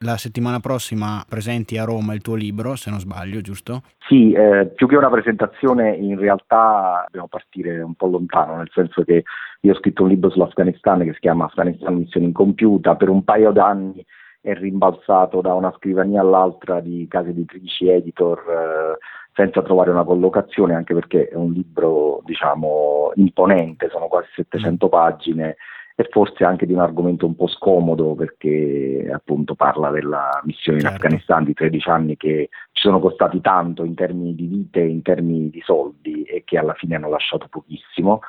La 0.00 0.18
settimana 0.18 0.60
prossima 0.60 1.24
presenti 1.26 1.78
a 1.78 1.84
Roma 1.84 2.12
il 2.12 2.20
tuo 2.20 2.34
libro, 2.34 2.76
se 2.76 2.90
non 2.90 2.98
sbaglio, 2.98 3.40
giusto? 3.40 3.82
Sì, 4.06 4.32
eh, 4.32 4.66
più 4.74 4.86
che 4.86 4.96
una 4.96 5.08
presentazione 5.08 5.96
in 5.96 6.18
realtà 6.18 7.02
dobbiamo 7.06 7.28
partire 7.28 7.80
un 7.80 7.94
po' 7.94 8.06
lontano, 8.06 8.56
nel 8.56 8.70
senso 8.72 9.02
che 9.04 9.24
io 9.60 9.72
ho 9.72 9.76
scritto 9.76 10.02
un 10.02 10.10
libro 10.10 10.28
sull'Afghanistan 10.28 11.00
che 11.00 11.14
si 11.14 11.20
chiama 11.20 11.46
Afghanistan 11.46 11.94
Missione 11.94 12.26
Incompiuta, 12.26 12.94
per 12.96 13.08
un 13.08 13.24
paio 13.24 13.52
d'anni 13.52 14.04
è 14.42 14.54
rimbalzato 14.54 15.40
da 15.40 15.54
una 15.54 15.72
scrivania 15.76 16.20
all'altra 16.20 16.80
di 16.80 17.06
case 17.08 17.30
editrici, 17.30 17.88
editor, 17.88 18.38
eh, 18.38 18.98
senza 19.32 19.62
trovare 19.62 19.90
una 19.90 20.04
collocazione, 20.04 20.74
anche 20.74 20.94
perché 20.94 21.28
è 21.28 21.34
un 21.34 21.52
libro, 21.52 22.20
diciamo, 22.24 23.12
imponente, 23.16 23.88
sono 23.90 24.06
quasi 24.06 24.28
700 24.36 24.88
pagine 24.88 25.56
e 25.98 26.06
forse 26.10 26.44
anche 26.44 26.66
di 26.66 26.74
un 26.74 26.80
argomento 26.80 27.24
un 27.24 27.34
po' 27.34 27.48
scomodo 27.48 28.14
perché 28.14 29.08
appunto 29.10 29.54
parla 29.54 29.88
della 29.90 30.42
missione 30.44 30.78
certo. 30.78 30.94
in 30.94 31.02
Afghanistan 31.02 31.42
di 31.42 31.54
13 31.54 31.88
anni 31.88 32.16
che 32.18 32.50
ci 32.72 32.82
sono 32.82 33.00
costati 33.00 33.40
tanto 33.40 33.82
in 33.82 33.94
termini 33.94 34.34
di 34.34 34.46
vite, 34.46 34.80
in 34.80 35.00
termini 35.00 35.48
di 35.48 35.62
soldi 35.64 36.22
e 36.24 36.42
che 36.44 36.58
alla 36.58 36.74
fine 36.74 36.96
hanno 36.96 37.08
lasciato 37.08 37.48
pochissimo. 37.48 38.20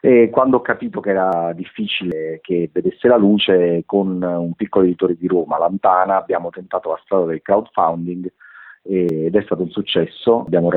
E 0.00 0.30
quando 0.30 0.56
ho 0.56 0.62
capito 0.62 1.00
che 1.00 1.10
era 1.10 1.52
difficile 1.52 2.40
che 2.40 2.70
vedesse 2.72 3.06
la 3.06 3.18
luce, 3.18 3.82
con 3.84 4.22
un 4.22 4.54
piccolo 4.54 4.86
editore 4.86 5.14
di 5.14 5.26
Roma, 5.26 5.58
Lantana, 5.58 6.16
abbiamo 6.16 6.48
tentato 6.48 6.88
la 6.88 7.00
strada 7.04 7.26
del 7.26 7.42
crowdfunding 7.42 8.32
ed 8.82 9.34
è 9.34 9.42
stato 9.42 9.62
un 9.62 9.70
successo, 9.70 10.40
abbiamo 10.40 10.70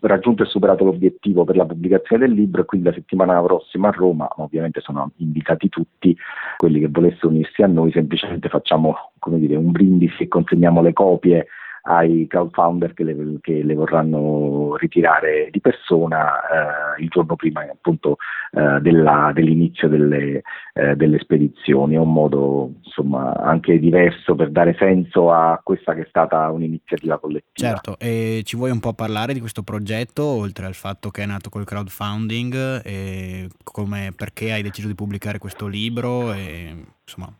raggiunto 0.00 0.42
e 0.42 0.46
superato 0.46 0.84
l'obiettivo 0.84 1.44
per 1.44 1.56
la 1.56 1.66
pubblicazione 1.66 2.26
del 2.26 2.34
libro 2.34 2.62
e 2.62 2.64
quindi 2.64 2.88
la 2.88 2.94
settimana 2.94 3.40
prossima 3.42 3.88
a 3.88 3.92
Roma, 3.92 4.28
ovviamente 4.36 4.80
sono 4.80 5.12
invitati 5.16 5.68
tutti 5.68 6.16
quelli 6.56 6.80
che 6.80 6.88
volessero 6.88 7.28
unirsi 7.28 7.62
a 7.62 7.66
noi, 7.66 7.92
semplicemente 7.92 8.48
facciamo 8.48 8.94
dire, 9.26 9.56
un 9.56 9.70
brindisi 9.70 10.22
e 10.22 10.28
consegniamo 10.28 10.80
le 10.82 10.92
copie 10.92 11.46
ai 11.82 12.26
crowdfounder 12.28 12.94
che 12.94 13.04
le, 13.04 13.16
che 13.40 13.62
le 13.62 13.74
vorranno 13.74 14.76
ritirare 14.76 15.48
di 15.50 15.60
persona 15.60 16.96
eh, 16.96 17.02
il 17.02 17.08
giorno 17.08 17.34
prima 17.34 17.62
appunto 17.62 18.16
eh, 18.52 18.80
della, 18.80 19.32
dell'inizio 19.34 19.88
delle, 19.88 20.42
eh, 20.74 20.94
delle, 20.94 21.18
spedizioni. 21.18 21.94
È 21.94 21.98
un 21.98 22.12
modo 22.12 22.74
insomma 22.84 23.34
anche 23.36 23.78
diverso 23.78 24.34
per 24.34 24.50
dare 24.50 24.76
senso 24.78 25.32
a 25.32 25.60
questa 25.62 25.94
che 25.94 26.02
è 26.02 26.06
stata 26.08 26.50
un'iniziativa 26.50 27.18
collettiva. 27.18 27.68
Certo, 27.68 27.96
e 27.98 28.42
ci 28.44 28.56
vuoi 28.56 28.70
un 28.70 28.80
po' 28.80 28.92
parlare 28.92 29.32
di 29.32 29.40
questo 29.40 29.62
progetto, 29.62 30.24
oltre 30.24 30.66
al 30.66 30.74
fatto 30.74 31.10
che 31.10 31.22
è 31.22 31.26
nato 31.26 31.50
col 31.50 31.64
crowdfunding, 31.64 32.82
e 32.84 33.48
come, 33.64 34.12
perché 34.14 34.52
hai 34.52 34.62
deciso 34.62 34.86
di 34.86 34.94
pubblicare 34.94 35.38
questo 35.38 35.66
libro 35.66 36.32
e 36.32 36.74
insomma 37.04 37.34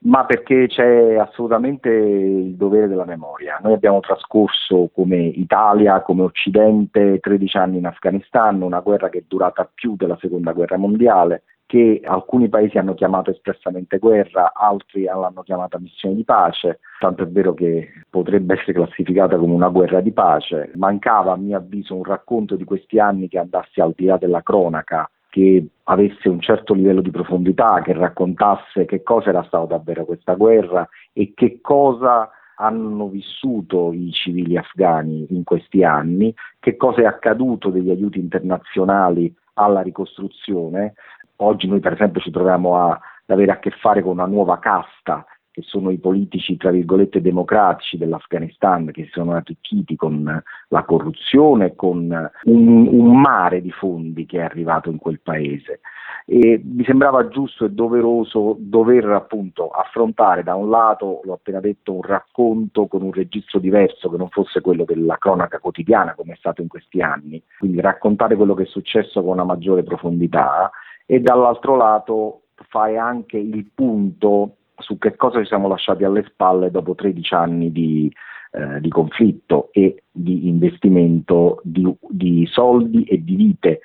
ma 0.00 0.24
perché 0.24 0.66
c'è 0.68 1.16
assolutamente 1.16 1.88
il 1.88 2.54
dovere 2.54 2.86
della 2.86 3.04
memoria. 3.04 3.58
Noi 3.62 3.72
abbiamo 3.72 4.00
trascorso 4.00 4.90
come 4.94 5.16
Italia, 5.16 6.02
come 6.02 6.22
Occidente, 6.22 7.18
13 7.18 7.56
anni 7.56 7.78
in 7.78 7.86
Afghanistan, 7.86 8.62
una 8.62 8.80
guerra 8.80 9.08
che 9.08 9.18
è 9.18 9.24
durata 9.26 9.68
più 9.72 9.96
della 9.96 10.16
seconda 10.20 10.52
guerra 10.52 10.76
mondiale, 10.76 11.42
che 11.66 12.00
alcuni 12.02 12.48
paesi 12.48 12.78
hanno 12.78 12.94
chiamato 12.94 13.30
espressamente 13.30 13.98
guerra, 13.98 14.52
altri 14.54 15.02
l'hanno 15.02 15.42
chiamata 15.42 15.78
missione 15.78 16.14
di 16.14 16.24
pace, 16.24 16.78
tanto 16.98 17.24
è 17.24 17.26
vero 17.26 17.52
che 17.52 17.88
potrebbe 18.08 18.54
essere 18.54 18.72
classificata 18.72 19.36
come 19.36 19.52
una 19.52 19.68
guerra 19.68 20.00
di 20.00 20.12
pace. 20.12 20.70
Mancava 20.76 21.32
a 21.32 21.36
mio 21.36 21.58
avviso 21.58 21.94
un 21.94 22.04
racconto 22.04 22.56
di 22.56 22.64
questi 22.64 22.98
anni 22.98 23.28
che 23.28 23.38
andasse 23.38 23.82
al 23.82 23.92
di 23.94 24.06
là 24.06 24.16
della 24.16 24.42
cronaca, 24.42 25.10
che 25.30 25.66
avesse 25.84 26.28
un 26.28 26.40
certo 26.40 26.74
livello 26.74 27.00
di 27.00 27.10
profondità, 27.10 27.80
che 27.82 27.92
raccontasse 27.92 28.84
che 28.84 29.02
cosa 29.02 29.30
era 29.30 29.42
stata 29.44 29.66
davvero 29.66 30.04
questa 30.04 30.34
guerra 30.34 30.88
e 31.12 31.32
che 31.34 31.60
cosa 31.60 32.30
hanno 32.56 33.08
vissuto 33.08 33.92
i 33.92 34.10
civili 34.12 34.56
afghani 34.56 35.26
in 35.30 35.44
questi 35.44 35.84
anni, 35.84 36.34
che 36.58 36.76
cosa 36.76 37.02
è 37.02 37.04
accaduto 37.04 37.70
degli 37.70 37.90
aiuti 37.90 38.18
internazionali 38.18 39.32
alla 39.54 39.80
ricostruzione. 39.80 40.94
Oggi 41.36 41.68
noi 41.68 41.80
per 41.80 41.92
esempio 41.92 42.20
ci 42.20 42.30
troviamo 42.30 42.76
a, 42.76 42.90
ad 42.90 43.00
avere 43.26 43.52
a 43.52 43.58
che 43.58 43.70
fare 43.70 44.02
con 44.02 44.12
una 44.12 44.26
nuova 44.26 44.58
casta 44.58 45.24
che 45.58 45.64
sono 45.66 45.90
i 45.90 45.98
politici, 45.98 46.56
tra 46.56 46.70
virgolette, 46.70 47.20
democratici 47.20 47.98
dell'Afghanistan, 47.98 48.92
che 48.92 49.04
si 49.04 49.10
sono 49.10 49.32
arricchiti 49.32 49.96
con 49.96 50.40
la 50.68 50.84
corruzione, 50.84 51.74
con 51.74 52.30
un, 52.44 52.86
un 52.86 53.20
mare 53.20 53.60
di 53.60 53.72
fondi 53.72 54.24
che 54.24 54.38
è 54.38 54.42
arrivato 54.42 54.88
in 54.88 54.98
quel 54.98 55.18
paese. 55.20 55.80
E 56.26 56.62
mi 56.62 56.84
sembrava 56.84 57.26
giusto 57.26 57.64
e 57.64 57.70
doveroso 57.70 58.56
dover 58.60 59.06
appunto 59.06 59.70
affrontare 59.70 60.44
da 60.44 60.54
un 60.54 60.70
lato, 60.70 61.22
l'ho 61.24 61.32
appena 61.32 61.58
detto, 61.58 61.94
un 61.94 62.02
racconto 62.02 62.86
con 62.86 63.02
un 63.02 63.12
registro 63.12 63.58
diverso 63.58 64.08
che 64.08 64.16
non 64.16 64.28
fosse 64.28 64.60
quello 64.60 64.84
della 64.84 65.16
cronaca 65.16 65.58
quotidiana 65.58 66.14
come 66.14 66.34
è 66.34 66.36
stato 66.36 66.62
in 66.62 66.68
questi 66.68 67.00
anni, 67.00 67.42
quindi 67.58 67.80
raccontare 67.80 68.36
quello 68.36 68.54
che 68.54 68.62
è 68.62 68.66
successo 68.66 69.22
con 69.22 69.32
una 69.32 69.44
maggiore 69.44 69.82
profondità 69.82 70.70
e 71.04 71.18
dall'altro 71.18 71.76
lato 71.76 72.42
fare 72.68 72.98
anche 72.98 73.38
il 73.38 73.70
punto 73.74 74.58
su 74.88 74.96
che 74.96 75.16
cosa 75.16 75.40
ci 75.40 75.48
siamo 75.48 75.68
lasciati 75.68 76.04
alle 76.04 76.24
spalle 76.26 76.70
dopo 76.70 76.94
13 76.94 77.34
anni 77.34 77.70
di, 77.70 78.10
eh, 78.52 78.80
di 78.80 78.88
conflitto 78.88 79.68
e 79.70 80.04
di 80.10 80.48
investimento 80.48 81.60
di, 81.62 81.94
di, 82.08 82.46
soldi 82.46 83.04
e 83.04 83.22
di 83.22 83.34
vite. 83.34 83.80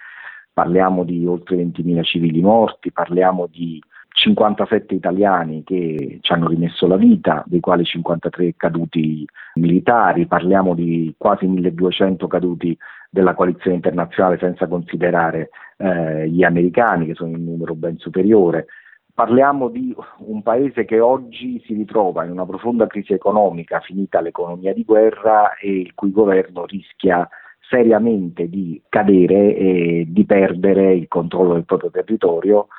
Parliamo 0.53 1.03
di 1.03 1.25
oltre 1.25 1.57
20.000 1.57 2.03
civili 2.03 2.39
morti, 2.39 2.93
parliamo 2.93 3.47
di 3.51 3.81
57 4.13 4.93
italiani 4.93 5.63
che 5.65 6.19
ci 6.21 6.31
hanno 6.31 6.47
rimesso 6.47 6.87
la 6.87 6.95
vita, 6.95 7.43
dei 7.47 7.59
quali 7.59 7.83
53 7.83 8.53
caduti 8.55 9.25
militari, 9.55 10.25
parliamo 10.25 10.73
di 10.73 11.13
quasi 11.17 11.47
1200 11.47 12.27
caduti 12.27 12.77
della 13.09 13.33
coalizione 13.33 13.75
internazionale 13.75 14.37
senza 14.37 14.67
considerare 14.67 15.49
eh, 15.75 16.29
gli 16.29 16.43
americani 16.43 17.07
che 17.07 17.13
sono 17.13 17.35
in 17.35 17.43
numero 17.43 17.75
ben 17.75 17.97
superiore. 17.97 18.67
Parliamo 19.15 19.69
di 19.69 19.95
un 20.25 20.41
paese 20.41 20.85
che 20.85 20.99
oggi 20.99 21.61
si 21.67 21.75
ritrova 21.75 22.23
in 22.23 22.31
una 22.31 22.47
profonda 22.47 22.87
crisi 22.87 23.13
economica, 23.13 23.79
finita 23.79 24.19
l'economia 24.21 24.73
di 24.73 24.83
guerra 24.83 25.53
e 25.53 25.81
il 25.81 25.93
cui 25.93 26.11
governo 26.11 26.65
rischia 26.65 27.29
seriamente 27.69 28.49
di 28.49 28.81
cadere 28.89 29.55
e 29.55 30.05
di 30.07 30.25
perdere 30.25 30.95
il 30.95 31.07
controllo 31.07 31.53
del 31.53 31.65
proprio 31.65 31.91
territorio. 31.91 32.69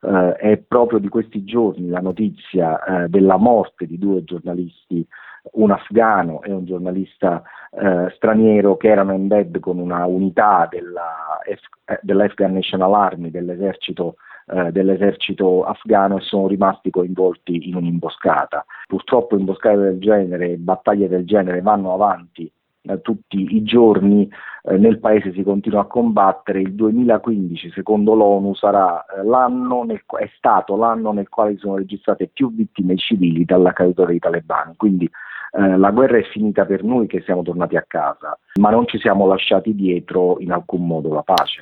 Eh, 0.00 0.32
è 0.32 0.56
proprio 0.56 0.98
di 0.98 1.08
questi 1.08 1.44
giorni 1.44 1.90
la 1.90 2.00
notizia 2.00 2.82
eh, 2.82 3.08
della 3.08 3.36
morte 3.36 3.86
di 3.86 3.98
due 3.98 4.24
giornalisti, 4.24 5.06
un 5.52 5.70
afgano 5.70 6.42
e 6.42 6.52
un 6.52 6.64
giornalista 6.64 7.42
eh, 7.70 8.10
straniero 8.14 8.76
che 8.76 8.88
erano 8.88 9.12
in 9.12 9.26
bed 9.26 9.58
con 9.60 9.78
una 9.78 10.06
unità 10.06 10.66
della, 10.70 11.40
eh, 11.44 11.98
dell'Afghan 12.02 12.52
National 12.52 12.94
Army, 12.94 13.30
dell'esercito 13.30 14.16
eh, 14.46 14.72
dell'esercito 14.72 15.64
afghano 15.64 16.18
e 16.18 16.20
sono 16.22 16.48
rimasti 16.48 16.90
coinvolti 16.90 17.68
in 17.68 17.76
un'imboscata. 17.76 18.64
Purtroppo 18.86 19.36
imboscate 19.36 19.76
del 19.76 20.00
genere, 20.00 20.56
battaglie 20.56 21.08
del 21.08 21.24
genere 21.24 21.60
vanno 21.60 21.94
avanti 21.94 22.50
eh, 22.84 23.00
tutti 23.00 23.54
i 23.54 23.62
giorni 23.62 24.28
eh, 24.64 24.76
nel 24.76 24.98
paese 24.98 25.32
si 25.32 25.42
continua 25.44 25.82
a 25.82 25.86
combattere. 25.86 26.60
Il 26.60 26.74
2015, 26.74 27.70
secondo 27.70 28.14
l'ONU, 28.14 28.54
sarà 28.54 29.04
eh, 29.04 29.22
nel, 29.84 30.00
è 30.18 30.28
stato 30.36 30.76
l'anno 30.76 31.12
nel 31.12 31.28
quale 31.28 31.56
sono 31.58 31.76
registrate 31.76 32.28
più 32.32 32.52
vittime 32.52 32.96
civili 32.96 33.44
dalla 33.44 33.72
caduta 33.72 34.04
dei 34.04 34.18
talebani. 34.18 34.74
Quindi 34.76 35.08
eh, 35.54 35.76
la 35.76 35.90
guerra 35.90 36.16
è 36.16 36.22
finita 36.22 36.64
per 36.64 36.82
noi 36.82 37.06
che 37.06 37.20
siamo 37.20 37.42
tornati 37.42 37.76
a 37.76 37.84
casa, 37.86 38.38
ma 38.58 38.70
non 38.70 38.86
ci 38.86 38.98
siamo 38.98 39.26
lasciati 39.26 39.74
dietro 39.74 40.38
in 40.40 40.50
alcun 40.50 40.86
modo 40.86 41.12
la 41.12 41.22
pace. 41.22 41.60